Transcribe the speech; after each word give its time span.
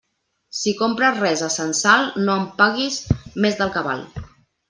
Si 0.59 0.71
compres 0.79 1.19
res 1.23 1.43
a 1.47 1.49
censal, 1.57 2.09
no 2.25 2.39
en 2.45 2.49
paguis 2.63 2.99
més 3.45 3.61
del 3.61 3.75
que 3.77 3.85
val. 3.91 4.05